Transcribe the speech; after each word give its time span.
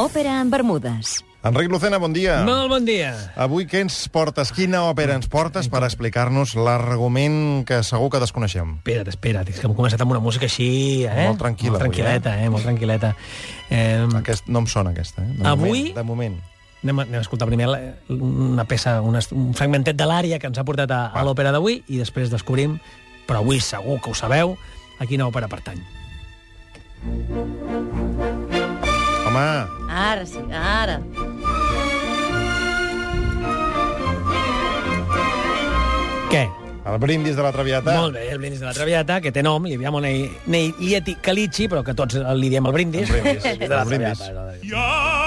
Òpera 0.00 0.42
en 0.42 0.50
Bermudes. 0.50 1.24
Enric 1.42 1.70
Lucena, 1.72 1.96
bon 1.96 2.12
dia. 2.12 2.42
Molt 2.44 2.68
bon 2.68 2.84
dia. 2.84 3.14
Avui 3.40 3.64
què 3.64 3.78
ens 3.80 3.94
portes? 4.12 4.50
Quina 4.52 4.82
òpera 4.90 5.14
ens 5.16 5.24
portes 5.32 5.70
per 5.72 5.80
explicar-nos 5.86 6.52
l'argument 6.52 7.62
que 7.64 7.78
segur 7.80 8.10
que 8.12 8.20
desconeixem? 8.20 8.74
Espera't, 8.82 9.08
espera't, 9.08 9.48
és 9.48 9.56
que 9.56 9.64
hem 9.64 9.72
començat 9.78 10.04
amb 10.04 10.12
una 10.12 10.20
música 10.20 10.44
així, 10.50 10.66
eh? 11.08 11.24
Molt 11.30 11.40
tranquil·la 11.40 11.78
Molt 11.78 11.86
avui, 11.86 11.94
tranquil·leta, 11.96 12.34
eh? 12.44 12.50
Molt 12.52 12.68
tranquil·leta. 12.68 13.14
Eh, 13.72 14.04
Aquest 14.20 14.52
no 14.52 14.60
em 14.60 14.68
sona, 14.68 14.92
aquesta, 14.92 15.24
eh? 15.24 15.32
De 15.38 15.48
Avui- 15.48 15.70
Moment, 15.86 15.96
de 15.96 16.04
moment. 16.12 16.36
anem, 16.84 16.98
a, 17.00 17.02
anem 17.08 17.16
a 17.16 17.24
escoltar 17.24 17.48
primer 17.48 17.68
la- 17.72 17.80
una 18.12 18.66
peça, 18.68 18.98
un, 19.00 19.16
est- 19.16 19.32
un 19.32 19.54
fragmentet 19.54 19.96
de 19.96 20.04
l'àrea 20.04 20.38
que 20.38 20.46
ens 20.52 20.58
ha 20.60 20.64
portat 20.68 20.90
a, 20.92 21.06
a 21.08 21.24
l'òpera 21.24 21.56
d'avui 21.56 21.80
i 21.88 21.96
després 22.04 22.28
descobrim, 22.28 22.76
però 23.26 23.40
avui 23.40 23.64
segur 23.64 23.96
que 24.04 24.10
ho 24.12 24.14
sabeu, 24.14 24.58
a 25.00 25.06
quina 25.08 25.24
òpera 25.24 25.48
pertany. 25.48 25.80
Home, 29.36 29.90
Ara 29.92 30.24
sí, 30.24 30.40
ara. 30.50 31.00
Què? 36.30 36.46
el 36.86 36.98
brindis 37.02 37.34
de 37.36 37.42
la 37.42 37.50
Traviata. 37.52 37.96
Molt 37.98 38.14
bé, 38.14 38.28
el 38.30 38.38
brindis 38.38 38.60
de 38.62 38.66
la 38.68 38.72
Traviata, 38.72 39.20
que 39.20 39.32
té 39.34 39.42
nom, 39.42 39.64
li 39.66 39.76
diamo 39.76 40.00
nei, 40.00 40.24
nei 40.52 40.70
Lieti 40.78 41.16
Calici, 41.20 41.66
però 41.68 41.82
que 41.84 41.96
tots 41.98 42.16
li 42.38 42.48
diem 42.52 42.70
el 42.70 42.76
brindis. 42.76 43.10
El 43.10 43.22
brindis, 43.26 43.48
de 43.66 43.72
la 43.74 43.82
el 43.82 43.88
brindis. 43.90 44.22
Traviata. 44.22 45.25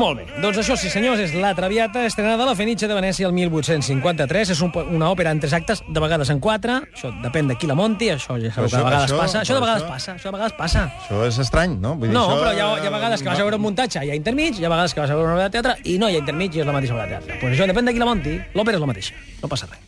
Molt 0.00 0.18
bé, 0.18 0.24
doncs 0.42 0.58
això, 0.58 0.74
sí 0.78 0.90
senyors, 0.90 1.20
és 1.22 1.34
La 1.38 1.52
Traviata, 1.54 2.02
estrenada 2.08 2.42
a 2.42 2.46
la 2.48 2.54
Fenice 2.58 2.88
de 2.88 2.94
Venècia 2.96 3.28
el 3.28 3.32
1853. 3.36 4.50
És 4.56 4.60
un, 4.64 4.72
una 4.90 5.10
òpera 5.12 5.30
en 5.34 5.40
tres 5.42 5.52
actes, 5.54 5.82
de 5.86 6.00
vegades 6.02 6.30
en 6.34 6.40
quatre. 6.42 6.80
Això 6.90 7.12
depèn 7.22 7.46
de 7.50 7.56
qui 7.60 7.68
la 7.70 7.76
monti, 7.78 8.08
això 8.10 8.36
ja 8.42 8.50
sabeu 8.50 8.68
que 8.68 8.74
Això- 8.74 8.78
de 8.78 8.84
vegades 8.88 9.10
això- 9.10 9.18
passa. 9.20 9.40
Això 9.44 9.54
de 9.54 9.60
vegades 9.60 9.82
això- 9.84 9.92
passa, 9.92 10.14
això 10.16 10.24
de 10.30 10.34
vegades 10.36 10.52
passa. 10.58 10.82
Això 11.04 11.20
és 11.28 11.38
estrany, 11.38 11.78
no? 11.80 11.94
Vull 11.96 12.08
dir, 12.08 12.14
No, 12.14 12.26
això, 12.28 12.40
però 12.42 12.54
hi 12.56 12.60
ha, 12.60 12.82
hi 12.82 12.86
ha 12.86 12.90
vegades 12.90 13.22
que 13.22 13.28
vas 13.28 13.38
a 13.38 13.42
veure 13.42 13.56
un 13.56 13.62
muntatge, 13.62 14.04
hi 14.04 14.10
ha 14.10 14.14
intermig, 14.18 14.58
hi 14.58 14.64
ha 14.64 14.68
vegades 14.68 14.94
que 14.94 15.00
vas 15.00 15.10
a 15.10 15.14
veure 15.14 15.26
una 15.28 15.34
obra 15.34 15.48
de 15.48 15.50
teatre 15.50 15.76
i 15.84 15.98
no 15.98 16.08
hi 16.10 16.16
ha 16.16 16.18
intermig 16.18 16.54
i 16.56 16.60
és 16.60 16.66
la 16.66 16.72
mateixa 16.72 16.94
obra 16.94 17.06
de 17.06 17.10
teatre. 17.16 17.38
Pues 17.40 17.54
això 17.58 17.66
depèn 17.70 17.84
de 17.86 17.92
qui 17.92 17.98
la 18.02 18.06
monti, 18.10 18.40
l'òpera 18.54 18.74
és 18.74 18.80
la 18.80 18.86
mateixa, 18.90 19.14
no 19.42 19.48
passa 19.48 19.66
res. 19.70 19.78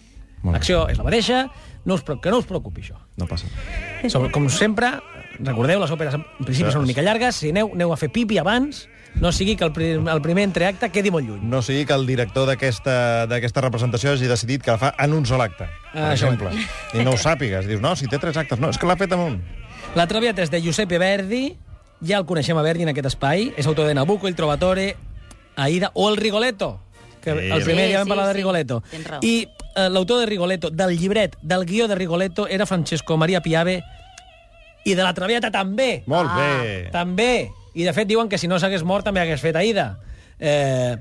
L'acció 0.44 0.88
és 0.90 0.98
la 0.98 1.04
mateixa, 1.04 1.48
no 1.84 1.94
us, 1.94 2.02
que 2.02 2.30
no 2.30 2.38
us 2.38 2.46
preocupi 2.46 2.82
això. 2.82 2.94
No 3.16 3.26
passa. 3.26 3.46
Sobre, 4.08 4.30
com 4.32 4.48
sempre, 4.50 4.90
recordeu, 5.38 5.78
les 5.80 5.90
òperes 5.90 6.14
en 6.14 6.24
principi 6.44 6.70
són 6.70 6.82
una 6.82 6.88
mica 6.88 7.02
llargues, 7.02 7.36
si 7.36 7.50
aneu, 7.50 7.70
aneu 7.74 7.92
a 7.92 7.96
fer 7.96 8.10
pipi 8.10 8.38
abans, 8.38 8.88
no 9.20 9.30
sigui 9.32 9.56
que 9.56 9.64
el, 9.64 9.72
pri 9.72 9.90
el 10.00 10.22
primer 10.22 10.44
entreacte 10.44 10.88
quedi 10.90 11.10
molt 11.10 11.28
lluny. 11.28 11.42
No 11.48 11.60
sigui 11.62 11.84
que 11.86 11.94
el 11.94 12.06
director 12.06 12.46
d'aquesta 12.48 13.26
d'aquesta 13.30 13.60
representació 13.60 14.12
hagi 14.12 14.26
decidit 14.30 14.62
que 14.62 14.70
la 14.72 14.78
fa 14.78 14.94
en 14.98 15.12
un 15.12 15.26
sol 15.26 15.40
acte, 15.44 15.68
per 15.92 16.00
Ah, 16.02 16.12
això 16.14 16.30
exemple. 16.32 16.50
I 16.94 17.04
no 17.04 17.12
ho 17.12 17.18
sàpigues. 17.20 17.66
Dius, 17.68 17.80
no, 17.80 17.94
si 17.96 18.08
té 18.08 18.18
tres 18.18 18.36
actes. 18.36 18.58
No, 18.58 18.70
és 18.70 18.78
que 18.78 18.86
l'ha 18.86 18.96
fet 18.96 19.12
en 19.12 19.18
un. 19.20 19.42
La 19.94 20.06
Traviata 20.08 20.42
és 20.42 20.50
de 20.50 20.60
Giuseppe 20.62 20.98
Verdi, 20.98 21.56
ja 22.02 22.16
el 22.18 22.24
coneixem 22.26 22.56
a 22.58 22.62
Verdi 22.62 22.82
en 22.82 22.88
aquest 22.94 23.06
espai, 23.12 23.52
és 23.56 23.66
autor 23.66 23.86
de 23.86 23.94
Nabucco, 23.94 24.26
Il 24.28 24.34
Trovatore, 24.34 24.96
Aida 25.56 25.90
o 25.94 26.08
El 26.10 26.16
Rigoletto, 26.16 26.80
que 27.20 27.30
Sí, 27.32 27.50
el 27.52 27.62
primer 27.62 27.84
sí, 27.84 27.88
dia 27.90 27.98
vam 27.98 28.06
sí, 28.06 28.08
parlar 28.08 28.26
de 28.28 28.32
sí. 28.32 28.36
Rigoletto. 28.38 28.82
Raó. 29.04 29.20
I 29.22 29.46
eh, 29.76 29.88
l'autor 29.90 30.20
de 30.20 30.26
Rigoletto, 30.26 30.70
del 30.70 30.96
llibret, 30.98 31.36
del 31.42 31.64
guió 31.66 31.86
de 31.86 31.94
Rigoletto, 31.94 32.48
era 32.48 32.64
Francesco 32.66 33.16
Maria 33.16 33.40
Piave, 33.42 33.82
i 34.84 34.94
de 34.94 35.02
la 35.04 35.12
Traviata 35.14 35.50
també. 35.50 36.02
Molt 36.06 36.30
Ah. 36.32 36.38
bé. 36.62 36.88
També. 36.90 37.50
I, 37.74 37.84
de 37.84 37.92
fet, 37.92 38.08
diuen 38.08 38.28
que 38.28 38.38
si 38.38 38.48
no 38.48 38.58
s'hagués 38.60 38.82
mort 38.84 39.04
també 39.04 39.20
hagués 39.20 39.40
fet 39.40 39.56
Aida. 39.56 39.98
Eh, 40.38 40.96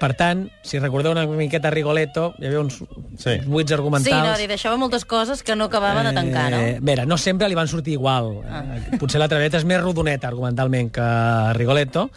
per 0.00 0.14
tant, 0.16 0.46
si 0.64 0.78
recordeu 0.80 1.12
una 1.12 1.26
miqueta 1.26 1.70
Rigoletto, 1.70 2.32
hi 2.40 2.46
havia 2.48 2.60
uns, 2.60 2.78
Sí. 3.20 3.34
uns 3.36 3.46
buits 3.46 3.68
Sí, 3.68 3.74
argumentals. 3.74 4.26
no, 4.30 4.36
li 4.38 4.46
deixava 4.48 4.76
moltes 4.80 5.04
coses 5.04 5.42
que 5.42 5.54
no 5.54 5.64
acabava 5.68 6.02
de 6.02 6.12
tancar, 6.14 6.50
no? 6.50 6.56
Eh, 6.58 6.78
Vera, 6.80 7.04
no 7.04 7.18
sempre 7.18 7.48
li 7.48 7.54
van 7.54 7.68
sortir 7.68 7.92
igual. 7.94 8.40
Ah. 8.48 8.64
Eh, 8.92 8.96
Potser 8.98 9.20
la 9.20 9.28
Traviata 9.28 9.58
és 9.58 9.64
més 9.64 9.80
rodoneta 9.82 10.26
argumentalment 10.28 10.90
que 10.90 11.52
Rigoletto, 11.54 12.10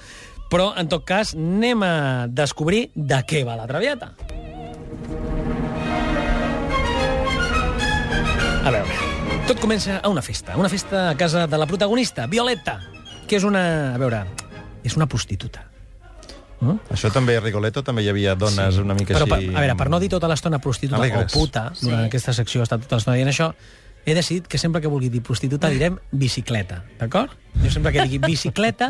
però, 0.49 0.73
en 0.77 0.87
tot 0.87 1.03
cas, 1.03 1.33
anem 1.35 1.83
a 1.83 2.27
descobrir 2.29 2.89
de 2.95 3.15
què 3.25 3.43
va 3.45 3.55
la 3.57 3.67
Traviata. 3.67 4.13
A 8.63 8.71
veure, 8.71 8.95
tot 9.45 9.59
comença 9.59 9.97
a 9.99 10.07
una 10.07 10.21
festa, 10.21 10.55
una 10.55 10.69
festa 10.71 11.09
a 11.09 11.17
casa 11.19 11.47
de 11.47 11.57
la 11.57 11.65
protagonista, 11.67 12.27
Violetta, 12.27 12.79
que 13.27 13.37
és 13.39 13.43
una... 13.47 13.63
A 13.95 13.99
veure, 14.01 14.23
és 14.83 14.95
una 14.99 15.07
prostituta. 15.07 15.63
Mm? 16.63 16.77
Això 16.95 17.09
també, 17.11 17.35
a 17.37 17.41
Rigoletto, 17.43 17.83
també 17.83 18.03
hi 18.05 18.09
havia 18.11 18.35
dones 18.39 18.77
una 18.79 18.95
mica 18.95 19.13
Però, 19.17 19.25
per, 19.27 19.39
així... 19.41 19.49
a 19.51 19.59
veure, 19.63 19.75
per 19.79 19.89
no 19.91 19.99
dir 19.99 20.07
tota 20.13 20.29
l'estona 20.31 20.59
prostituta 20.63 20.99
Alegres. 21.01 21.33
o 21.33 21.39
puta, 21.39 21.65
durant 21.81 22.05
Sí. 22.05 22.11
aquesta 22.11 22.33
secció 22.37 22.61
he 22.61 22.67
estat 22.67 22.85
tota 22.85 22.95
l'estona 22.99 23.17
dient 23.19 23.31
això, 23.33 23.49
he 24.05 24.13
decidit 24.13 24.47
que 24.47 24.57
sempre 24.57 24.81
que 24.81 24.87
vulgui 24.87 25.09
dir 25.09 25.21
prostituta 25.23 25.69
direm 25.69 25.97
bicicleta, 26.11 26.83
d'acord? 26.99 27.31
Jo 27.63 27.69
sempre 27.69 27.91
que 27.93 28.01
digui 28.03 28.17
bicicleta 28.17 28.89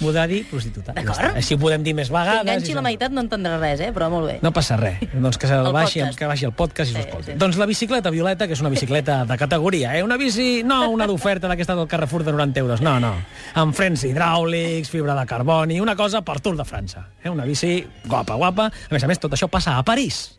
de 0.00 0.26
dir 0.26 0.40
prostituta. 0.50 0.92
Ja 0.92 1.00
D'acord. 1.00 1.20
està. 1.20 1.36
Així 1.38 1.54
ho 1.54 1.58
podem 1.58 1.84
dir 1.84 1.94
més 1.94 2.08
Que 2.08 2.14
vegades. 2.16 2.40
enganxi 2.42 2.72
i 2.72 2.74
la 2.74 2.80
ja- 2.80 2.82
meitat 2.82 3.12
no 3.12 3.20
entendrà 3.22 3.58
res, 3.60 3.78
eh? 3.80 3.92
Però 3.94 4.10
molt 4.10 4.26
bé. 4.26 4.38
No 4.42 4.50
passa 4.52 4.76
res. 4.76 4.98
Doncs 5.14 5.38
que, 5.38 5.46
se'l 5.46 5.64
El 5.66 5.72
baixi, 5.72 6.00
podcast. 6.00 6.18
que 6.18 6.26
baixi 6.26 6.44
el 6.44 6.52
podcast 6.52 6.90
i 6.90 6.94
s'ho 6.94 7.00
Sí, 7.02 7.08
escolti. 7.08 7.30
sí. 7.32 7.38
Doncs 7.38 7.56
la 7.56 7.66
bicicleta 7.66 8.10
Violeta, 8.10 8.46
que 8.48 8.52
és 8.54 8.60
una 8.60 8.70
bicicleta 8.70 9.24
de 9.24 9.36
categoria, 9.38 9.96
eh? 9.96 10.02
Una 10.02 10.16
bici, 10.16 10.62
no 10.64 10.90
una 10.90 11.06
d'oferta 11.06 11.46
d'aquesta 11.48 11.76
del 11.76 11.86
Carrefour 11.86 12.24
de 12.24 12.32
90 12.32 12.58
euros, 12.60 12.80
no, 12.80 12.98
no. 12.98 13.14
Amb 13.54 13.72
frens 13.74 14.02
hidràulics, 14.04 14.88
fibra 14.90 15.14
de 15.14 15.24
carboni, 15.26 15.80
una 15.80 15.94
cosa 15.94 16.22
per 16.22 16.40
Tour 16.40 16.56
de 16.56 16.64
França. 16.64 17.06
Eh? 17.22 17.30
Una 17.30 17.44
bici 17.44 17.86
guapa, 18.04 18.34
guapa. 18.34 18.66
A 18.66 18.92
més 18.92 19.04
a 19.04 19.06
més, 19.06 19.20
tot 19.20 19.32
això 19.32 19.48
passa 19.48 19.78
a 19.78 19.84
París. 19.84 20.36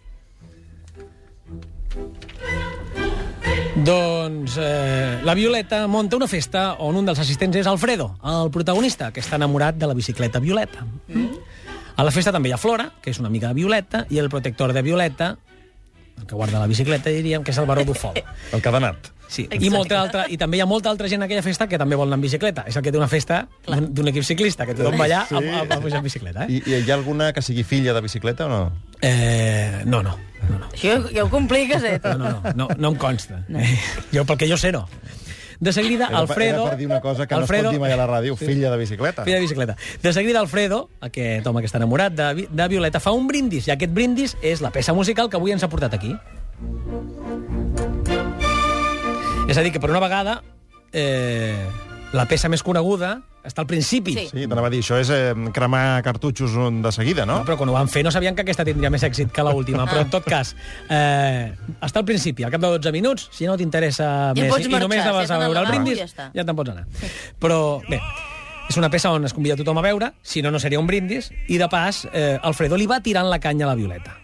Doncs 3.76 4.58
eh, 4.62 5.20
la 5.24 5.34
Violeta 5.34 5.88
monta 5.88 6.16
una 6.16 6.28
festa 6.28 6.76
on 6.86 6.96
un 7.00 7.08
dels 7.08 7.18
assistents 7.20 7.58
és 7.58 7.68
Alfredo, 7.68 8.12
el 8.22 8.52
protagonista, 8.54 9.10
que 9.12 9.24
està 9.24 9.40
enamorat 9.40 9.80
de 9.82 9.90
la 9.90 9.96
bicicleta 9.98 10.38
Violeta. 10.44 10.86
Mm. 11.08 11.40
A 11.98 12.06
la 12.06 12.12
festa 12.14 12.32
també 12.34 12.52
hi 12.52 12.54
ha 12.54 12.60
Flora, 12.62 12.92
que 13.02 13.10
és 13.10 13.18
una 13.22 13.32
amiga 13.34 13.50
de 13.50 13.58
Violeta, 13.58 14.06
i 14.14 14.22
el 14.22 14.30
protector 14.30 14.74
de 14.74 14.82
Violeta, 14.86 15.32
el 16.20 16.28
que 16.30 16.36
guarda 16.38 16.60
la 16.62 16.68
bicicleta, 16.70 17.10
diríem 17.10 17.42
que 17.44 17.50
és 17.50 17.58
el 17.58 17.66
baró 17.66 17.84
Bufol. 17.86 18.20
El 18.54 18.62
cadenat. 18.62 19.10
Sí, 19.28 19.48
i, 19.50 19.70
molta 19.74 19.98
altra, 19.98 20.28
i 20.30 20.38
també 20.38 20.60
hi 20.60 20.62
ha 20.62 20.68
molta 20.70 20.92
altra 20.94 21.10
gent 21.10 21.24
a 21.24 21.26
aquella 21.26 21.42
festa 21.42 21.66
que 21.66 21.80
també 21.82 21.98
vol 21.98 22.06
anar 22.12 22.20
en 22.20 22.26
bicicleta. 22.28 22.68
És 22.70 22.78
el 22.78 22.84
que 22.86 22.92
té 22.94 23.00
una 23.02 23.10
festa 23.10 23.48
d'un 23.66 23.88
d'un 23.90 24.12
equip 24.12 24.26
ciclista, 24.28 24.68
que 24.70 24.76
tothom 24.78 25.00
va 25.00 25.08
allà 25.08 25.24
Sí. 25.26 25.34
a, 25.34 25.64
a, 25.64 25.64
a 25.66 25.80
pujar 25.82 25.98
en 26.04 26.06
bicicleta. 26.06 26.46
Eh? 26.46 26.60
I, 26.60 26.62
I 26.70 26.84
hi 26.84 26.92
ha 26.92 26.94
alguna 27.00 27.32
que 27.34 27.42
sigui 27.42 27.64
filla 27.66 27.96
de 27.98 28.02
bicicleta 28.06 28.46
o 28.46 28.50
no? 28.50 28.62
Eh, 29.02 29.82
no, 29.86 30.04
no, 30.06 30.14
no, 30.50 30.60
no. 30.60 30.70
Això 30.72 31.00
ja 31.10 31.24
ho 31.26 31.30
compliques, 31.32 31.84
eh? 31.84 32.00
No, 32.04 32.16
no, 32.18 32.30
no, 32.30 32.54
no, 32.56 32.68
no 32.78 32.94
em 32.94 32.96
consta. 33.02 33.44
No. 33.48 33.60
Jo, 34.14 34.26
pel 34.26 34.38
que 34.42 34.50
jo 34.50 34.58
sé, 34.60 34.72
no. 34.76 34.88
De 35.64 35.72
seguida, 35.72 36.08
Era, 36.10 36.20
Alfredo... 36.20 36.64
era 36.64 36.70
per 36.72 36.78
dir 36.80 36.88
una 36.88 37.00
cosa 37.00 37.26
que 37.26 37.36
Alfredo, 37.36 37.64
no 37.64 37.70
es 37.70 37.76
pot 37.78 37.80
dir 37.80 37.82
mai 37.86 37.94
a 37.94 37.98
la 37.98 38.08
ràdio, 38.10 38.36
filla 38.36 38.72
de 38.72 38.78
bicicleta. 38.82 39.24
Filla 39.24 39.38
de 39.38 39.46
bicicleta. 39.46 39.78
De 40.02 40.12
seguida, 40.12 40.42
Alfredo, 40.42 40.90
aquest 41.00 41.48
home 41.48 41.62
que 41.64 41.70
està 41.72 41.80
enamorat 41.80 42.18
de, 42.18 42.48
de 42.52 42.68
Violeta, 42.68 43.00
fa 43.00 43.14
un 43.16 43.30
brindis, 43.30 43.70
i 43.70 43.72
aquest 43.72 43.94
brindis 43.96 44.36
és 44.42 44.60
la 44.66 44.74
peça 44.76 44.92
musical 44.98 45.30
que 45.32 45.40
avui 45.40 45.56
ens 45.56 45.64
ha 45.64 45.70
portat 45.72 45.96
aquí. 45.96 46.12
És 49.48 49.56
a 49.56 49.64
dir, 49.64 49.72
que 49.72 49.80
per 49.80 49.92
una 49.94 50.04
vegada 50.04 50.42
eh, 50.92 51.56
la 52.14 52.26
peça 52.30 52.50
més 52.52 52.62
coneguda 52.64 53.16
està 53.44 53.64
al 53.64 53.68
principi. 53.68 54.14
Sí. 54.16 54.26
Sí, 54.30 54.44
t'anava 54.48 54.70
a 54.70 54.72
dir, 54.72 54.80
això 54.84 55.00
és 55.02 55.10
eh, 55.12 55.34
cremar 55.56 56.02
cartutxos 56.06 56.54
un 56.56 56.82
de 56.84 56.92
seguida, 56.96 57.26
no? 57.28 57.40
No, 57.42 57.48
però 57.48 57.58
quan 57.60 57.72
ho 57.72 57.76
van 57.76 57.90
fer 57.92 58.04
no 58.06 58.12
sabien 58.14 58.38
que 58.38 58.46
aquesta 58.46 58.64
tindria 58.68 58.92
més 58.94 59.04
èxit 59.04 59.34
que 59.34 59.44
l'última, 59.44 59.88
però 59.90 60.06
en 60.06 60.12
tot 60.14 60.28
cas, 60.30 60.54
eh, 60.88 61.52
està 61.82 62.04
al 62.04 62.08
principi, 62.08 62.46
al 62.46 62.54
cap 62.54 62.62
de 62.64 62.72
12 62.78 62.94
minuts, 62.96 63.28
si 63.36 63.50
no 63.50 63.58
t'interessa 63.60 64.06
Ja 64.38 64.46
més 64.46 64.46
i 64.46 64.70
marxar, 64.72 64.84
només 64.86 65.04
si 65.04 65.16
vas 65.18 65.34
a 65.34 65.42
veure 65.42 65.64
al 65.64 65.72
brindis, 65.74 66.06
ja 66.14 66.30
ja 66.32 66.46
te'n 66.46 66.56
pots 66.56 66.76
anar. 66.76 66.86
Però, 67.42 67.60
bé, 67.90 68.00
és 68.70 68.80
una 68.80 68.90
peça 68.94 69.12
on 69.12 69.26
es 69.28 69.36
convida 69.36 69.58
tothom 69.60 69.82
a 69.82 69.86
veure, 69.86 70.14
si 70.22 70.46
no, 70.46 70.54
no 70.54 70.62
seria 70.62 70.80
un 70.80 70.88
brindis, 70.88 71.34
i 71.50 71.60
de 71.60 71.68
pas, 71.68 72.06
eh, 72.14 72.38
Alfredo 72.42 72.80
li 72.80 72.88
va 72.88 73.02
tirant 73.04 73.28
la 73.28 73.42
canya 73.44 73.68
a 73.68 73.74
la 73.74 73.80
Violeta. 73.80 74.20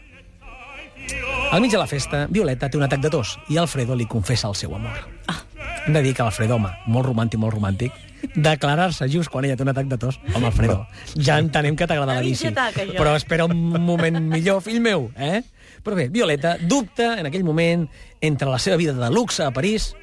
Al 1.52 1.62
mig 1.62 1.72
de 1.74 1.80
la 1.82 1.88
festa, 1.90 2.28
Violeta 2.30 2.70
té 2.70 2.78
un 2.78 2.86
atac 2.86 3.02
de 3.02 3.10
tos 3.10 3.34
i 3.50 3.58
Alfredo 3.58 3.96
li 3.98 4.06
confessa 4.06 4.48
el 4.48 4.56
seu 4.56 4.76
amor. 4.78 5.08
Ah. 5.28 5.42
Hem 5.86 5.94
de 5.94 6.02
dir 6.04 6.14
que 6.14 6.24
l'Alfredo, 6.24 6.56
home, 6.60 6.72
molt 6.88 7.08
romàntic, 7.08 7.40
molt 7.42 7.56
romàntic, 7.56 7.96
declarar-se 8.36 9.08
just 9.10 9.32
quan 9.32 9.46
ella 9.46 9.56
té 9.58 9.64
un 9.64 9.72
atac 9.72 9.88
de 9.90 9.98
tos, 9.98 10.20
home, 10.34 10.50
Alfredo, 10.50 10.84
ja 11.16 11.40
entenem 11.40 11.78
que 11.80 11.88
t'agrada 11.88 12.18
la 12.20 12.26
bici, 12.26 12.52
però 12.52 13.16
espera 13.16 13.48
un 13.48 13.56
moment 13.86 14.20
millor, 14.20 14.62
fill 14.66 14.82
meu, 14.84 15.10
eh? 15.18 15.42
Però 15.84 15.96
bé, 15.96 16.10
Violeta 16.12 16.58
dubta 16.60 17.14
en 17.20 17.30
aquell 17.30 17.46
moment 17.48 17.88
entre 18.22 18.50
la 18.50 18.60
seva 18.60 18.76
vida 18.78 18.94
de 18.94 19.10
luxe 19.14 19.44
a 19.46 19.52
París, 19.56 19.94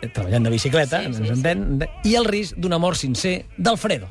eh, 0.00 0.08
treballant 0.08 0.48
de 0.48 0.50
bicicleta, 0.50 1.02
Sí, 1.04 1.12
sí, 1.12 1.18
sí, 1.20 1.26
sí, 1.28 1.32
entén, 1.34 1.88
i 2.04 2.14
el 2.16 2.24
risc 2.24 2.56
d'un 2.56 2.72
amor 2.72 2.96
sincer 2.96 3.44
d'Alfredo. 3.56 4.08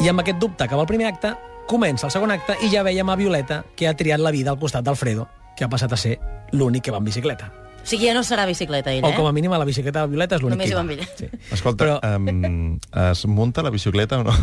I 0.00 0.08
amb 0.08 0.20
aquest 0.20 0.38
dubte 0.38 0.64
acaba 0.64 0.82
el 0.82 0.88
primer 0.88 1.08
acte, 1.08 1.34
comença 1.66 2.06
el 2.06 2.12
segon 2.12 2.30
acte 2.30 2.56
i 2.66 2.70
ja 2.72 2.82
veiem 2.82 3.08
a 3.08 3.16
Violeta 3.16 3.64
que 3.76 3.88
ha 3.88 3.96
triat 3.96 4.20
la 4.20 4.32
vida 4.34 4.50
al 4.50 4.58
costat 4.58 4.84
d'Alfredo, 4.84 5.28
que 5.56 5.64
ha 5.64 5.72
passat 5.72 5.92
a 5.92 5.96
ser 5.96 6.18
l'únic 6.52 6.84
que 6.84 6.92
va 6.92 6.98
en 6.98 7.04
bicicleta. 7.04 7.52
O 7.82 7.86
sigui, 7.90 8.06
ja 8.06 8.14
no 8.14 8.22
serà 8.22 8.44
bicicleta, 8.46 8.92
ell, 8.92 9.02
O 9.04 9.08
eh? 9.10 9.16
com 9.16 9.26
a 9.26 9.32
mínim 9.32 9.52
a 9.52 9.58
la 9.58 9.64
bicicleta 9.66 10.00
de 10.02 10.06
la 10.06 10.10
Violeta 10.12 10.36
és 10.36 10.42
l'únic 10.44 10.58
Només 10.58 10.68
que 10.68 10.74
hi 10.74 10.76
va 10.76 10.82
amb 10.84 10.90
ella. 10.94 11.06
Sí. 11.16 11.28
Escolta, 11.56 11.84
Però- 11.84 12.16
um, 12.16 12.78
es 13.10 13.24
munta 13.26 13.62
la 13.66 13.70
bicicleta 13.70 14.20
o 14.20 14.24
no? 14.24 14.34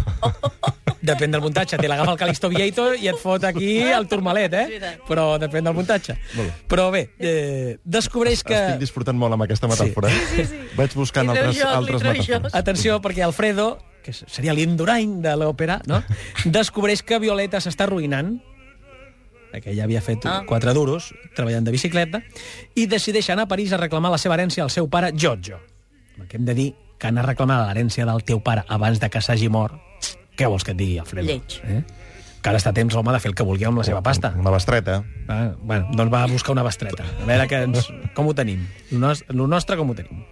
Depèn 1.08 1.32
del 1.32 1.42
muntatge. 1.42 1.78
Te 1.78 1.88
l'agafa 1.88 2.12
el 2.16 2.18
Calixto 2.20 2.50
Vieito 2.50 2.90
i 2.98 3.08
et 3.08 3.20
fot 3.22 3.44
aquí 3.48 3.78
el 3.86 4.08
turmalet, 4.10 4.54
eh? 4.58 4.98
Però 5.08 5.38
depèn 5.40 5.64
del 5.70 5.76
muntatge. 5.78 6.18
Però 6.68 6.90
bé, 6.92 7.04
eh, 7.20 7.78
descobreix 7.86 8.42
que... 8.44 8.58
Estic 8.58 8.82
disfrutant 8.82 9.16
molt 9.20 9.38
amb 9.38 9.46
aquesta 9.46 9.70
metàfora. 9.72 10.10
Sí, 10.12 10.26
sí, 10.34 10.46
sí. 10.50 10.60
Vaig 10.76 10.98
buscant 10.98 11.30
altres, 11.32 11.56
li 11.56 11.64
altres 11.64 12.04
metàfores. 12.04 12.58
Atenció, 12.58 12.98
perquè 13.06 13.24
Alfredo, 13.24 13.78
que 14.04 14.12
seria 14.18 14.56
l'Indurain 14.58 15.22
de 15.22 15.38
l'òpera, 15.40 15.80
no? 15.88 16.02
descobreix 16.58 17.06
que 17.06 17.22
Violeta 17.24 17.62
s'està 17.64 17.86
arruïnant 17.88 18.40
que 19.62 19.72
ella 19.72 19.84
havia 19.86 20.02
fet 20.02 20.26
Ah. 20.26 20.44
quatre 20.48 20.74
duros 20.74 21.14
treballant 21.36 21.66
de 21.66 21.72
bicicleta, 21.72 22.24
i 22.76 22.86
decideix 22.88 23.30
anar 23.30 23.44
a 23.44 23.48
París 23.48 23.72
a 23.74 23.78
reclamar 23.78 24.12
la 24.12 24.18
seva 24.18 24.36
herència 24.36 24.64
al 24.64 24.70
seu 24.70 24.90
pare 24.90 25.12
Giorgio. 25.16 25.60
El 26.20 26.28
que 26.28 26.38
hem 26.38 26.46
de 26.46 26.54
dir 26.54 26.76
que 26.98 27.08
anar 27.08 27.24
a 27.24 27.28
reclamar 27.28 27.60
l'herència 27.68 28.06
del 28.06 28.24
teu 28.24 28.42
pare 28.42 28.64
abans 28.68 29.00
de 29.00 29.10
que 29.10 29.22
s'hagi 29.22 29.50
mort, 29.50 29.74
què 30.36 30.48
vols 30.50 30.64
que 30.64 30.72
et 30.72 30.78
digui, 30.78 30.98
Alfredo? 30.98 31.28
Lleig. 31.28 31.62
Eh? 31.64 31.84
Que 32.42 32.50
ara 32.50 32.58
està 32.60 32.70
a 32.70 32.74
temps 32.74 32.94
l'home 32.94 33.12
de 33.12 33.20
fer 33.20 33.30
el 33.30 33.36
que 33.36 33.44
vulgui 33.44 33.66
amb 33.66 33.78
la 33.80 33.84
seva 33.84 34.02
pasta. 34.02 34.34
Una 34.38 34.52
bestreta. 34.52 35.04
Ah, 35.28 35.54
bueno, 35.60 35.90
doncs 35.94 36.14
va 36.14 36.24
a 36.24 36.28
buscar 36.28 36.52
una 36.54 36.64
bestreta. 36.64 37.04
A 37.22 37.26
veure 37.26 37.48
que 37.48 37.62
ens, 37.64 37.88
com 38.16 38.28
ho 38.28 38.34
tenim. 38.34 38.66
El 38.92 39.00
nos- 39.00 39.24
el 39.28 39.38
nostre 39.50 39.76
com 39.76 39.90
ho 39.90 39.96
tenim. 39.96 40.24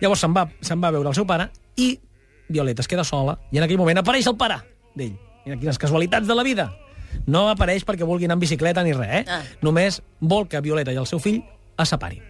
Llavors 0.00 0.20
se'n 0.20 0.34
va, 0.34 0.48
se'n 0.60 0.80
va 0.82 0.88
a 0.88 0.90
veure 0.90 1.08
el 1.08 1.14
seu 1.14 1.26
pare 1.26 1.50
i 1.76 2.00
Violeta 2.48 2.82
es 2.82 2.88
queda 2.88 3.04
sola 3.04 3.38
i 3.52 3.58
en 3.58 3.64
aquell 3.64 3.78
moment 3.78 3.98
apareix 3.98 4.26
el 4.26 4.36
pare 4.36 4.56
d'ell. 4.96 5.14
Mira 5.46 5.56
quines 5.58 5.78
casualitats 5.78 6.26
de 6.26 6.34
la 6.34 6.42
vida. 6.42 6.72
No 7.30 7.46
apareix 7.50 7.86
perquè 7.86 8.06
vulgui 8.08 8.28
anar 8.28 8.38
en 8.38 8.42
bicicleta 8.42 8.84
ni 8.86 8.94
res, 8.96 9.20
eh? 9.20 9.24
Ah. 9.28 9.42
Només 9.62 10.00
vol 10.20 10.48
que 10.50 10.60
Violeta 10.64 10.94
i 10.94 10.98
el 11.00 11.08
seu 11.08 11.22
fill 11.22 11.40
es 11.80 11.94
separin. 11.94 12.24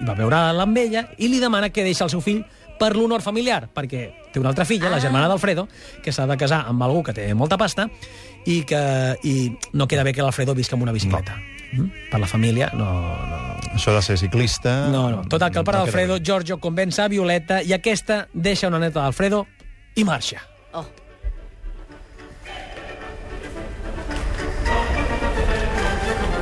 I 0.00 0.08
va 0.08 0.16
veure-la 0.18 0.66
amb 0.66 0.78
ella 0.80 1.06
i 1.18 1.30
li 1.30 1.38
demana 1.40 1.70
que 1.70 1.84
deixi 1.86 2.02
el 2.04 2.10
seu 2.10 2.22
fill 2.24 2.42
per 2.82 2.96
l'honor 2.96 3.22
familiar, 3.22 3.68
perquè 3.70 4.02
té 4.32 4.40
una 4.40 4.50
altra 4.50 4.64
filla, 4.66 4.90
la 4.90 4.98
germana 4.98 5.28
d'Alfredo, 5.30 5.68
que 6.02 6.12
s'ha 6.12 6.26
de 6.26 6.36
casar 6.40 6.64
amb 6.66 6.82
algú 6.82 7.04
que 7.06 7.14
té 7.14 7.28
molta 7.38 7.58
pasta 7.60 7.86
i 8.48 8.62
que 8.66 8.82
i 9.28 9.34
no 9.78 9.86
queda 9.86 10.02
bé 10.02 10.14
que 10.16 10.24
l'Alfredo 10.24 10.56
visca 10.58 10.74
amb 10.74 10.88
una 10.88 10.94
bicicleta. 10.96 11.36
No. 11.72 11.86
Per 12.10 12.18
la 12.20 12.26
família, 12.28 12.68
no, 12.76 12.88
no, 13.30 13.38
Això 13.72 13.94
de 13.94 14.02
ser 14.04 14.18
ciclista... 14.20 14.88
no, 14.92 15.06
no. 15.10 15.22
Total, 15.28 15.52
que 15.52 15.62
el 15.62 15.64
pare 15.64 15.78
no 15.78 15.86
d'Alfredo. 15.86 16.18
Giorgio, 16.20 16.58
convença 16.60 17.06
a 17.06 17.08
Violeta 17.08 17.62
i 17.62 17.72
aquesta 17.72 18.26
deixa 18.32 18.68
una 18.68 18.82
neta 18.82 19.00
d'Alfredo 19.00 19.46
i 19.96 20.04
marxa. 20.04 20.42
Oh, 20.76 20.84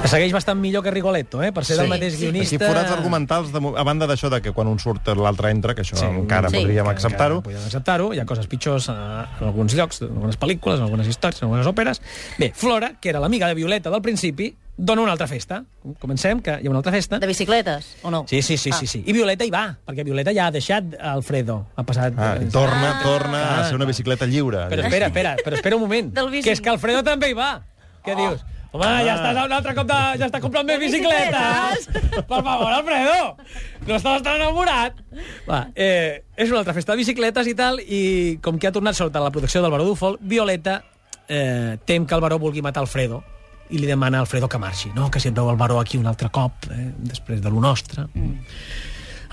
segueix 0.08 0.32
bastant 0.32 0.58
millor 0.58 0.82
que 0.82 0.91
Rigoletto, 0.91 1.43
eh? 1.43 1.52
per 1.52 1.64
ser 1.64 1.76
Sí. 1.76 1.81
del 1.82 1.88
mateix 1.91 2.14
Sí. 2.14 2.20
guionista. 2.25 2.56
Aquí 2.56 2.64
forats 2.64 2.91
argumentals, 2.91 3.52
de, 3.52 3.58
a 3.58 3.82
banda 3.85 4.06
d'això 4.06 4.29
de 4.31 4.41
que 4.41 4.52
quan 4.52 4.67
un 4.67 4.79
surt 4.79 5.06
l'altre 5.17 5.50
entra, 5.50 5.75
que 5.75 5.82
això 5.82 5.97
Sí. 5.97 6.05
encara 6.06 6.49
Sí. 6.50 6.56
podríem 6.56 6.87
acceptar-ho, 6.88 7.37
que 7.43 7.50
Podríem 7.50 7.64
acceptar-ho. 7.64 8.12
Hi 8.14 8.19
ha 8.20 8.25
coses 8.26 8.47
pitjors 8.47 8.88
en 8.88 8.97
alguns 8.97 9.75
llocs, 9.75 10.02
en 10.02 10.08
algunes 10.08 10.38
pel·lícules, 10.38 10.76
en 10.79 10.82
algunes 10.85 11.06
històries, 11.06 11.43
en 11.43 11.47
algunes 11.47 11.67
òperes. 11.67 12.00
Bé, 12.38 12.52
Flora, 12.55 12.94
que 13.00 13.08
era 13.11 13.20
l'amiga 13.20 13.47
de 13.47 13.55
Violeta 13.55 13.91
del 13.91 14.02
principi, 14.02 14.56
dona 14.76 15.02
una 15.02 15.12
altra 15.12 15.26
festa. 15.29 15.64
Comencem, 15.99 16.41
que 16.41 16.58
hi 16.62 16.67
ha 16.67 16.70
una 16.70 16.79
altra 16.79 16.93
festa. 16.93 17.19
de 17.19 17.26
bicicletes, 17.26 17.97
o 18.02 18.11
no? 18.11 18.25
Sí, 18.26 18.41
sí, 18.43 18.56
sí, 18.56 18.70
Ah. 18.73 18.76
sí, 18.76 18.87
sí. 18.87 19.05
I 19.06 19.12
Violeta 19.12 19.44
hi 19.44 19.50
va, 19.50 19.76
perquè 19.87 20.02
Violeta 20.05 20.32
ja 20.32 20.47
ha 20.47 20.50
deixat 20.50 20.85
Alfredo. 20.99 21.67
Ha 21.76 21.82
passat... 21.85 22.14
ah, 22.17 22.37
eh, 22.41 22.47
torna, 22.50 23.00
torna 23.02 23.43
Ah, 23.58 23.61
a 23.61 23.64
ser 23.67 23.75
una 23.76 23.85
bicicleta 23.85 24.25
lliure. 24.26 24.69
Però 24.69 24.82
espera, 24.82 25.06
espera, 25.06 25.37
però 25.44 25.55
espera 25.55 25.76
un 25.76 25.82
moment. 25.82 26.14
Que 26.43 26.52
és 26.52 26.61
que 26.61 26.70
Alfredo 26.70 27.02
també 27.05 27.29
hi 27.31 27.35
va. 27.35 27.62
Què 28.05 28.17
dius? 28.17 28.41
Home, 28.70 28.90
ja 29.02 29.17
estàs 29.17 29.34
a 29.34 29.44
un 29.49 29.52
altre 29.56 29.72
cop 29.75 29.88
de... 29.88 29.99
Ja 30.20 30.28
està 30.28 30.38
comprant 30.43 30.67
més 30.69 30.78
bicicletes. 30.78 31.88
Per 32.14 32.38
favor, 32.38 32.70
Alfredo. 32.70 33.32
No 33.88 33.96
estàs 33.96 34.22
tan 34.22 34.38
enamorat. 34.38 35.00
Va, 35.49 35.64
eh, 35.75 36.22
és 36.37 36.52
una 36.52 36.61
altra 36.62 36.76
festa 36.76 36.94
de 36.94 37.02
bicicletes 37.02 37.50
i 37.50 37.56
tal, 37.58 37.82
i 37.82 38.02
com 38.44 38.61
que 38.62 38.70
ha 38.70 38.75
tornat 38.75 38.99
sota 38.99 39.22
la 39.22 39.32
protecció 39.34 39.64
del 39.64 39.75
baró 39.75 39.88
Dúfol, 39.88 40.20
Violeta 40.22 40.84
eh, 41.26 41.78
tem 41.84 42.06
que 42.06 42.14
el 42.14 42.22
baró 42.22 42.38
vulgui 42.38 42.62
matar 42.62 42.84
Alfredo 42.84 43.25
i 43.70 43.78
li 43.78 43.90
demana 43.90 44.19
a 44.19 44.26
Alfredo 44.26 44.49
que 44.50 44.58
marxi. 44.58 44.90
No, 44.94 45.11
que 45.11 45.23
si 45.23 45.31
et 45.31 45.34
veu 45.34 45.50
el 45.50 45.58
baró 45.58 45.78
aquí 45.81 45.99
un 45.99 46.06
altre 46.11 46.31
cop, 46.31 46.70
eh, 46.70 46.90
després 47.11 47.43
de 47.43 47.50
lo 47.50 47.62
nostre. 47.62 48.06
Mm. 48.14 48.38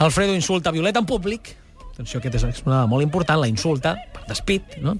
Alfredo 0.06 0.34
insulta 0.38 0.72
Violeta 0.72 1.02
en 1.02 1.10
públic. 1.10 1.56
Atenció, 1.98 2.20
aquest 2.22 2.36
és 2.38 2.44
una 2.46 2.52
exponada 2.54 2.86
molt 2.86 3.02
important, 3.02 3.40
la 3.42 3.48
insulta, 3.50 3.96
per 4.14 4.22
despit, 4.30 4.76
no? 4.86 4.92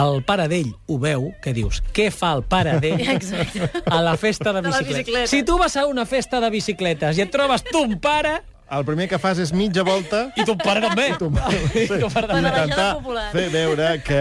El 0.00 0.22
pare 0.24 0.46
d'ell 0.48 0.70
ho 0.88 0.96
veu, 1.02 1.26
que 1.44 1.52
dius, 1.52 1.82
què 1.92 2.06
fa 2.14 2.30
el 2.38 2.46
pare 2.48 2.78
d'ell 2.80 3.02
Exacte. 3.14 3.68
a 3.84 3.98
la 4.00 4.14
festa 4.16 4.54
de 4.56 4.62
bicicletes? 4.64 5.02
bicicleta. 5.04 5.26
Si 5.34 5.42
tu 5.44 5.58
vas 5.60 5.76
a 5.76 5.84
una 5.84 6.06
festa 6.08 6.40
de 6.40 6.48
bicicletes 6.54 7.20
i 7.20 7.26
et 7.26 7.34
trobes 7.34 7.66
ton 7.68 7.98
pare, 8.00 8.38
El 8.70 8.84
primer 8.86 9.08
que 9.10 9.18
fas 9.18 9.34
és 9.42 9.50
mitja 9.50 9.82
volta 9.82 10.20
i 10.38 10.44
ton 10.46 10.54
pare 10.56 10.78
també. 10.84 11.08
I 11.10 11.16
ton 11.18 11.32
pare, 11.34 11.58
I 11.82 11.86
ton 11.90 12.12
pare 12.14 12.28
també. 12.30 12.52
intentar 12.54 13.24
fer 13.34 13.46
veure 13.50 13.88
que 14.06 14.20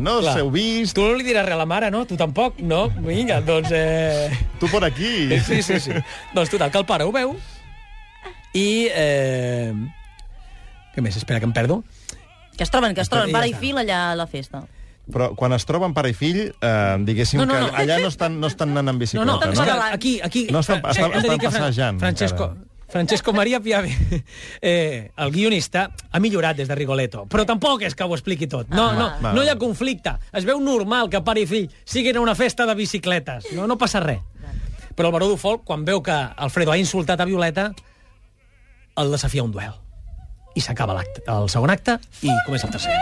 no 0.00 0.14
Clar. 0.22 0.32
s'heu 0.38 0.48
vist, 0.54 0.94
Tu 0.96 1.04
no 1.04 1.18
li 1.18 1.26
diràs 1.26 1.44
res 1.44 1.52
a 1.54 1.58
la 1.60 1.66
mare, 1.68 1.90
no? 1.92 2.00
Tu 2.08 2.16
tampoc, 2.16 2.58
no? 2.64 2.86
Vinga, 3.04 3.42
doncs... 3.44 3.68
Eh... 3.70 4.32
tu 4.58 4.72
per 4.72 4.82
aquí. 4.88 5.28
Sí, 5.44 5.60
sí, 5.62 5.76
sí. 5.84 5.92
doncs 6.34 6.48
total, 6.48 6.72
que 6.72 6.80
el 6.80 6.88
pare 6.88 7.04
ho 7.04 7.12
veu 7.12 7.36
i... 8.56 8.88
Eh... 8.90 9.74
Què 10.94 11.02
més? 11.02 11.16
Espera, 11.16 11.40
que 11.40 11.46
em 11.46 11.52
perdo. 11.52 11.82
Que 12.56 12.64
es 12.64 12.70
troben, 12.70 12.94
que 12.94 13.00
es 13.00 13.08
troben, 13.08 13.30
Ja 13.30 13.38
pare 13.38 13.48
i 13.48 13.54
fill 13.54 13.78
allà 13.78 14.10
a 14.12 14.16
la 14.18 14.26
festa. 14.26 14.64
Però 15.10 15.30
quan 15.34 15.52
es 15.56 15.64
troben 15.66 15.94
pare 15.94 16.10
i 16.10 16.14
fill, 16.14 16.52
eh, 16.60 16.96
diguéssim 17.02 17.40
No, 17.40 17.46
no, 17.46 17.58
no. 17.60 17.70
que 17.72 17.82
allà 17.82 18.00
no 18.02 18.08
estan, 18.08 18.38
no 18.40 18.46
estan 18.46 18.70
anant 18.70 18.88
en 18.90 18.94
No, 18.94 18.98
bicicleta, 19.00 19.26
no, 19.26 19.38
no? 19.40 19.52
és 19.52 19.60
que 19.60 19.94
aquí, 19.94 20.20
aquí... 20.22 20.46
No 20.50 20.60
estan- 20.60 20.80
Fra- 20.82 20.90
estan- 20.92 21.12
estan 21.18 21.38
passejant, 21.40 21.98
Francesco, 22.00 22.44
encara. 22.44 22.66
Francesco 22.90 23.32
Maria 23.32 23.60
Piave, 23.60 23.96
eh, 24.62 25.10
el 25.16 25.30
guionista, 25.32 25.90
ha 26.10 26.20
millorat 26.20 26.56
des 26.58 26.68
de 26.68 26.74
Rigoletto, 26.74 27.24
però 27.30 27.44
tampoc 27.46 27.82
és 27.86 27.94
que 27.94 28.04
ho 28.04 28.14
expliqui 28.14 28.46
tot. 28.50 28.68
No, 28.68 28.88
Ah. 28.90 28.94
no, 28.98 29.10
Va. 29.22 29.32
no 29.32 29.42
hi 29.42 29.48
ha 29.48 29.56
conflicte. 29.56 30.16
Es 30.32 30.44
veu 30.44 30.60
normal 30.60 31.08
que 31.08 31.20
pare 31.22 31.40
i 31.40 31.46
fill 31.46 31.68
siguin 31.84 32.16
a 32.16 32.20
una 32.20 32.34
festa 32.34 32.66
de 32.66 32.74
bicicletes. 32.74 33.52
No, 33.54 33.66
no 33.66 33.78
passa 33.78 34.00
res. 34.00 34.20
Però 34.96 35.06
el 35.06 35.12
baró 35.14 35.28
d'Ufol, 35.30 35.62
quan 35.64 35.84
veu 35.84 36.02
que 36.02 36.12
Alfredo 36.12 36.72
ha 36.72 36.78
insultat 36.78 37.20
a 37.20 37.24
Violeta, 37.24 37.70
el 38.96 39.10
desafia 39.10 39.40
a 39.40 39.44
un 39.44 39.52
duel. 39.52 39.72
I 40.54 40.60
s'acaba 40.64 40.94
l'acte, 40.96 41.22
el 41.30 41.48
segon 41.52 41.70
acte, 41.70 41.98
i 42.26 42.30
comença 42.46 42.66
el 42.66 42.72
tercer. 42.74 42.94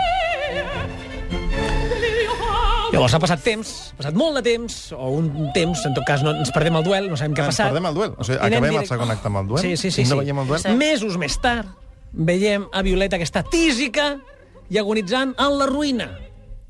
Llavors 2.89 3.13
ha 3.13 3.19
passat 3.21 3.41
temps, 3.45 3.71
ha 3.93 3.97
passat 3.99 4.15
molt 4.17 4.39
de 4.39 4.41
temps, 4.47 4.75
o 4.97 5.11
un 5.19 5.27
temps, 5.53 5.83
en 5.85 5.93
tot 5.93 6.05
cas 6.07 6.23
no, 6.25 6.31
ens 6.41 6.49
perdem 6.53 6.79
el 6.79 6.85
duel, 6.87 7.09
no 7.11 7.17
sabem 7.19 7.35
què 7.37 7.43
ha 7.43 7.49
Ens 7.49 7.53
passat. 7.53 7.69
perdem 7.69 7.85
el 7.85 7.93
duel? 7.99 8.15
O 8.17 8.25
sigui, 8.25 8.39
acabem 8.41 8.65
el 8.65 8.73
direct- 8.79 8.89
segon 8.89 9.11
acte 9.13 9.29
amb 9.29 9.41
el 9.43 9.47
duel? 9.51 9.61
Sí, 9.61 9.75
sí, 9.77 9.91
sí. 9.93 10.01
I 10.01 10.09
no 10.09 10.15
sí. 10.17 10.23
veiem 10.23 10.39
el 10.41 10.47
duel? 10.49 10.61
Sí. 10.63 10.73
Mesos 10.79 11.17
més 11.21 11.37
tard, 11.41 11.69
veiem 12.13 12.65
a 12.73 12.81
Violeta 12.81 13.19
que 13.21 13.27
està 13.29 13.43
tísica 13.45 14.15
i 14.73 14.79
agonitzant 14.81 15.35
en 15.37 15.57
la 15.61 15.67
ruïna. 15.69 16.09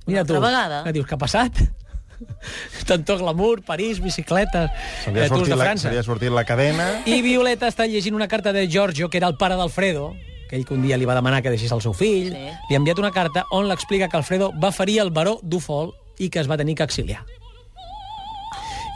Mira 0.07 0.25
tu, 0.25 0.35
vegada? 0.43 0.83
que 0.83 0.91
dius, 0.97 1.07
què 1.07 1.15
ha 1.15 1.21
passat? 1.23 1.63
Tanto 2.89 3.15
glamour, 3.17 3.61
París, 3.63 4.01
bicicletes, 4.03 4.71
Se 5.05 5.13
li 5.15 5.21
ha 5.21 5.25
eh, 5.25 5.29
sortit, 5.31 5.53
de 5.53 5.55
la, 5.55 5.69
França. 5.69 5.87
se 5.87 5.93
li 5.95 6.01
ha 6.01 6.03
sortit 6.03 6.35
la 6.35 6.43
cadena... 6.43 6.89
I 7.07 7.21
Violeta 7.23 7.71
està 7.71 7.87
llegint 7.87 8.15
una 8.17 8.27
carta 8.27 8.51
de 8.51 8.67
Giorgio, 8.67 9.07
que 9.09 9.17
era 9.23 9.27
el 9.31 9.37
pare 9.39 9.55
d'Alfredo, 9.55 10.11
aquell 10.49 10.65
que 10.65 10.73
un 10.73 10.81
dia 10.81 10.97
li 10.97 11.05
va 11.05 11.13
demanar 11.13 11.43
que 11.45 11.51
deixés 11.53 11.71
el 11.75 11.81
seu 11.85 11.93
fill. 11.93 12.31
Sí. 12.33 12.49
Li 12.69 12.75
ha 12.75 12.81
enviat 12.81 12.97
una 12.99 13.11
carta 13.13 13.45
on 13.53 13.67
l'explica 13.69 14.09
que 14.09 14.17
Alfredo 14.17 14.51
va 14.57 14.71
ferir 14.73 14.99
el 15.05 15.11
baró 15.13 15.37
d'Ufol 15.43 15.93
i 16.19 16.29
que 16.33 16.41
es 16.41 16.49
va 16.49 16.57
tenir 16.57 16.75
que 16.75 16.83
exiliar. 16.89 17.21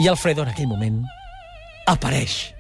I 0.02 0.08
Alfredo, 0.10 0.42
en 0.44 0.50
aquell 0.50 0.68
moment, 0.68 1.04
apareix. 1.88 2.54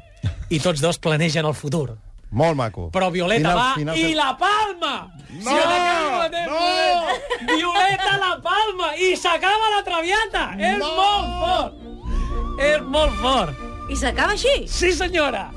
I 0.53 0.59
tots 0.61 0.79
dos 0.83 0.99
planegen 1.01 1.45
el 1.49 1.55
futur. 1.57 1.97
Molt 2.33 2.55
maco. 2.57 2.87
Però 2.93 3.09
Violeta 3.13 3.49
Final- 3.49 3.57
va 3.57 3.73
final- 3.75 3.97
i 3.97 4.13
la 4.17 4.29
palma! 4.37 4.93
No! 5.41 5.49
Si 5.49 5.57
moment, 5.57 6.47
No! 6.47 7.55
Violeta 7.55 8.17
la 8.21 8.31
palma 8.41 8.93
i 8.97 9.15
s'acaba 9.17 9.69
la 9.75 9.83
traviata! 9.83 10.45
És 10.57 10.77
No! 10.79 10.93
molt 10.95 11.27
fort! 11.41 12.59
És 12.61 12.81
molt 12.81 13.13
fort! 13.21 13.53
I 13.89 13.95
s'acaba 13.97 14.33
així? 14.33 14.67
Sí, 14.67 14.93
senyora! 14.93 15.49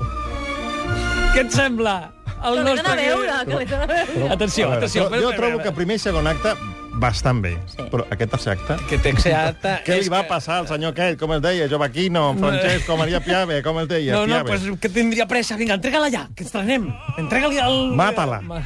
Què 1.33 1.45
et 1.45 1.51
sembla? 1.53 2.11
El 2.43 2.53
Que 2.53 2.59
a 2.59 2.95
veure, 2.95 3.37
que 3.47 3.55
l'he 3.55 3.65
d'anar 3.65 3.83
a 3.83 4.05
veure. 4.05 4.29
Atenció, 4.33 4.71
atenció. 4.71 5.07
Jo, 5.09 5.21
jo 5.21 5.31
trobo 5.35 5.57
que 5.63 5.71
primer 5.71 5.95
i 5.97 5.99
segon 5.99 6.27
acte 6.27 6.53
bastant 6.97 7.41
bé, 7.43 7.51
Sí. 7.69 7.83
però 7.91 8.05
aquest 8.09 8.31
tercer 8.31 8.53
acte... 8.55 8.75
Que 8.89 8.97
t'exeata... 8.97 9.81
Què 9.85 9.97
li 10.01 10.09
va 10.09 10.23
passar 10.27 10.59
al 10.63 10.67
senyor 10.67 10.93
aquell? 10.95 11.17
Com 11.17 11.33
es 11.35 11.41
deia? 11.41 11.67
Jovaquino, 11.69 12.31
Francesco, 12.39 12.97
Maria 12.97 13.19
Piave, 13.21 13.61
com 13.65 13.77
es 13.83 13.87
deia? 13.87 14.13
No, 14.15 14.25
no, 14.25 14.43
Piave. 14.43 14.49
pues 14.49 14.79
que 14.81 14.89
tindria 14.89 15.27
pressa. 15.27 15.57
Vinga, 15.57 15.75
entrega-la 15.77 16.09
ja, 16.09 16.27
que 16.35 16.43
estrenem. 16.43 16.87
Entrega-li 17.17 17.57
el... 17.61 17.91
Mata-la. 17.97 18.41
Ma- 18.41 18.63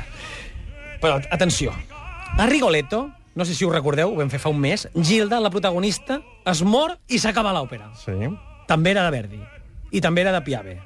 Però, 1.01 1.17
atenció. 1.31 1.73
A 2.37 2.45
Rigoletto, 2.47 3.09
no 3.35 3.43
sé 3.43 3.55
si 3.55 3.65
ho 3.65 3.71
recordeu, 3.73 4.13
ho 4.13 4.15
vam 4.19 4.29
fer 4.29 4.39
fa 4.39 4.51
un 4.53 4.59
mes, 4.61 4.87
Gilda, 4.95 5.39
la 5.41 5.49
protagonista, 5.49 6.21
es 6.45 6.61
mor 6.63 6.97
i 7.09 7.19
s'acaba 7.19 7.51
l'òpera. 7.55 7.89
Sí. 7.99 8.15
També 8.69 8.91
era 8.93 9.03
de 9.07 9.11
Verdi. 9.11 9.39
I 9.91 9.99
també 9.99 10.21
era 10.23 10.31
de 10.31 10.39
Piave. 10.45 10.77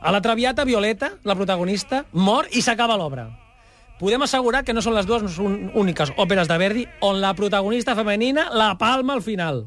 A 0.00 0.12
la 0.12 0.20
Traviata, 0.22 0.64
Violeta, 0.64 1.12
la 1.24 1.34
protagonista, 1.34 2.04
mor 2.12 2.46
i 2.52 2.62
s'acaba 2.62 2.96
l'obra. 2.96 3.28
Podem 3.98 4.22
assegurar 4.22 4.62
que 4.62 4.74
no 4.74 4.82
són 4.84 4.94
les 4.94 5.08
dues 5.08 5.24
no 5.24 5.30
són 5.32 5.72
úniques 5.74 6.12
òperes 6.16 6.46
de 6.46 6.58
Verdi 6.60 6.84
on 7.02 7.18
la 7.20 7.32
protagonista 7.34 7.96
femenina 7.98 8.46
la 8.54 8.76
palma 8.78 9.16
al 9.18 9.24
final. 9.26 9.64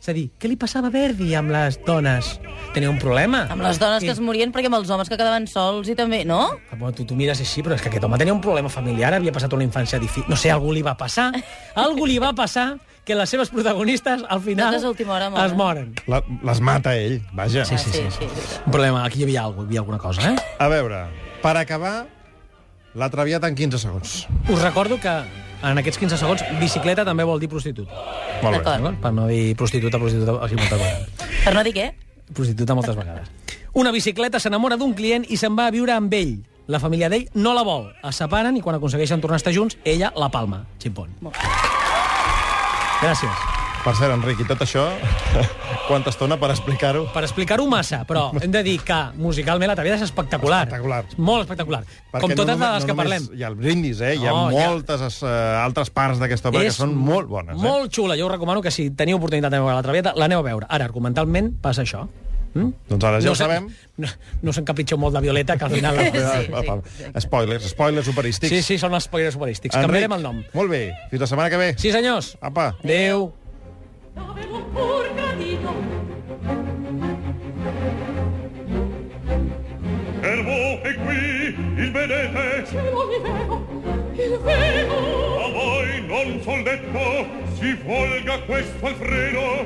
És 0.00 0.08
a 0.08 0.14
dir, 0.16 0.26
què 0.38 0.48
li 0.48 0.56
passava 0.60 0.88
a 0.88 0.94
Verdi 0.94 1.34
amb 1.36 1.50
les 1.52 1.76
dones? 1.84 2.36
Tenia 2.72 2.88
un 2.88 2.98
problema? 3.00 3.42
Amb 3.52 3.64
les 3.64 3.80
dones 3.80 4.04
que 4.04 4.12
es 4.12 4.20
morien 4.22 4.52
perquè 4.54 4.70
amb 4.70 4.78
els 4.78 4.88
homes 4.92 5.08
que 5.10 5.16
quedaven 5.18 5.48
sols 5.50 5.88
i 5.92 5.96
també, 5.98 6.22
no? 6.24 6.40
Ah, 6.70 6.76
Bueno, 6.76 6.94
tu, 6.96 7.04
tu 7.04 7.16
mires 7.18 7.40
així, 7.42 7.64
però 7.64 7.76
és 7.76 7.82
que 7.84 7.90
aquest 7.90 8.04
home 8.04 8.16
tenia 8.20 8.32
un 8.36 8.40
problema 8.44 8.70
familiar, 8.72 9.12
havia 9.16 9.32
passat 9.34 9.52
una 9.56 9.64
infància 9.66 9.98
difícil. 10.00 10.28
No 10.30 10.36
sé, 10.40 10.52
algú 10.54 10.72
li 10.72 10.84
va 10.86 10.94
passar, 10.96 11.32
algú 11.84 12.06
li 12.06 12.20
va 12.22 12.32
passar 12.36 12.76
que 13.06 13.14
les 13.14 13.30
seves 13.30 13.48
protagonistes, 13.54 14.24
al 14.28 14.40
final, 14.42 14.74
última 14.84 15.14
hora 15.14 15.30
moren. 15.30 15.46
es 15.46 15.54
moren. 15.56 15.94
La, 16.10 16.22
les 16.42 16.60
mata 16.60 16.96
ell, 16.98 17.22
vaja. 17.32 17.64
Sí, 17.64 17.78
sí, 17.78 17.90
sí. 17.90 17.98
sí, 18.10 18.10
sí, 18.10 18.26
sí. 18.34 18.60
Un 18.66 18.72
problema, 18.72 19.04
aquí 19.06 19.20
hi 19.20 19.28
havia 19.28 19.44
alguna, 19.46 19.64
hi 19.64 19.70
havia 19.70 19.80
alguna 19.84 19.98
cosa, 20.02 20.32
eh? 20.32 20.36
A 20.58 20.68
veure, 20.68 21.06
per 21.40 21.56
acabar, 21.56 22.08
la 22.94 23.08
traviata 23.08 23.46
en 23.48 23.54
15 23.54 23.78
segons. 23.78 24.16
Us 24.50 24.60
recordo 24.60 24.98
que 24.98 25.14
en 25.62 25.78
aquests 25.78 26.00
15 26.02 26.18
segons, 26.18 26.42
bicicleta 26.60 27.04
també 27.06 27.24
vol 27.24 27.40
dir 27.40 27.48
prostituta. 27.48 27.94
Molt 28.42 28.58
bé. 28.66 28.92
Per 29.00 29.12
no 29.14 29.28
dir 29.30 29.54
prostituta, 29.56 30.02
prostituta, 30.02 30.36
així 30.44 30.58
moltes 30.58 30.82
vegades. 30.82 31.30
Per 31.46 31.54
no 31.54 31.64
dir 31.64 31.74
què? 31.78 31.86
Prostituta 32.34 32.74
moltes 32.74 32.98
vegades. 32.98 33.30
Una 33.76 33.92
bicicleta 33.94 34.40
s'enamora 34.42 34.76
d'un 34.80 34.94
client 34.98 35.24
i 35.28 35.38
se'n 35.38 35.56
va 35.56 35.68
a 35.70 35.74
viure 35.74 35.94
amb 35.94 36.12
ell. 36.16 36.38
La 36.66 36.80
família 36.82 37.06
d'ell 37.12 37.28
no 37.38 37.54
la 37.54 37.62
vol. 37.62 37.92
Es 38.02 38.18
separen 38.18 38.56
i 38.58 38.64
quan 38.64 38.80
aconsegueixen 38.80 39.22
tornar 39.22 39.38
a 39.38 39.44
estar 39.44 39.54
junts, 39.54 39.78
ella 39.84 40.10
la 40.18 40.32
palma. 40.34 40.64
Ximpon. 40.82 41.14
Gràcies. 43.02 43.44
Per 43.86 43.92
cert, 43.94 44.10
Enric, 44.16 44.40
i 44.42 44.46
tot 44.48 44.62
això, 44.64 44.82
quanta 45.88 46.10
estona 46.10 46.34
per 46.40 46.48
explicar-ho? 46.50 47.04
Per 47.14 47.20
explicar-ho 47.22 47.68
massa, 47.70 48.00
però 48.08 48.24
hem 48.42 48.50
de 48.50 48.62
dir 48.66 48.80
que 48.82 48.96
musicalment 49.22 49.70
la 49.70 49.76
Traviata 49.78 50.00
és 50.00 50.08
espectacular. 50.08 50.64
Espectacular. 50.66 51.04
Molt 51.22 51.44
espectacular. 51.44 51.82
Com 52.16 52.32
no 52.32 52.38
totes 52.40 52.56
només- 52.56 52.72
les 52.72 52.82
no 52.82 52.88
que 52.88 52.96
només 52.96 53.04
parlem. 53.04 53.28
Hi 53.38 53.44
ha 53.46 53.50
el 53.52 53.58
brindis, 53.60 54.00
eh? 54.02 54.16
Hi 54.16 54.26
ha 54.26 54.32
No, 54.34 54.42
hi 54.50 54.58
ha- 54.58 54.72
moltes 54.72 55.22
uh, 55.22 55.30
altres 55.62 55.92
parts 55.94 56.18
d'aquesta 56.18 56.50
obra 56.50 56.64
que 56.66 56.74
són 56.74 56.96
molt 56.98 57.30
bones. 57.30 57.54
Eh? 57.54 57.62
Molt 57.62 57.94
xula. 57.94 58.18
Jo 58.18 58.26
us 58.26 58.32
recomano 58.34 58.64
que 58.64 58.72
si 58.74 58.88
teniu 58.90 59.20
oportunitat 59.20 59.54
de 59.54 59.60
veure 59.62 59.76
la 59.78 59.86
Traviata, 59.86 60.16
l'aneu 60.18 60.42
a 60.42 60.48
veure. 60.50 60.66
Ara, 60.68 60.88
argumentalment, 60.90 61.52
passa 61.62 61.86
això. 61.86 62.08
Mm? 62.56 62.72
Doncs 62.88 63.04
ara 63.04 63.20
ja 63.20 63.30
ho 63.30 63.34
se- 63.36 63.44
sabem. 63.44 63.68
No, 64.00 64.08
no 64.42 64.52
s'encapritxeu 64.56 64.96
molt 64.98 65.14
de 65.16 65.20
Violeta, 65.26 65.56
que 65.60 65.64
al 65.68 65.74
final... 65.76 65.98
Sí, 66.06 66.10
sí, 66.16 67.20
Spoilers, 67.26 67.68
spoilers 67.74 68.08
operístics. 68.08 68.52
Sí, 68.54 68.62
sí, 68.62 68.78
són 68.80 68.94
els 68.96 69.04
spoilers 69.10 69.36
humorístics. 69.36 69.74
Enric, 69.76 69.86
Canviarem 69.90 70.16
el 70.16 70.22
nom. 70.24 70.42
Molt 70.56 70.72
bé, 70.72 70.82
fins 71.10 71.20
la 71.26 71.28
setmana 71.28 71.52
que 71.52 71.60
ve. 71.60 71.68
Sí, 71.76 71.92
senyors. 71.92 72.36
Apa. 72.40 72.70
Adéu. 72.82 73.28
L'avevo 74.16 74.62
pur 74.72 75.04
Fermo 80.20 80.80
è 80.82 80.94
qui, 80.94 81.82
il 81.82 81.92
vedete, 81.92 82.64
Cielo 82.66 83.04
il 84.14 84.32
a 85.38 85.48
voi 85.52 86.06
non 86.06 86.40
sol 86.42 86.62
detto, 86.62 87.26
si 87.58 87.74
volga 87.84 88.40
questo 88.42 88.86
un 88.86 88.94
detto, 88.98 89.64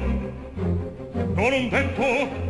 non 1.34 1.52
un 1.52 1.68
detto, 1.68 2.49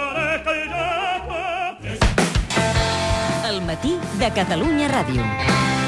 matí 3.81 3.97
de 4.19 4.29
Catalunya 4.31 4.87
Ràdio. 4.87 5.80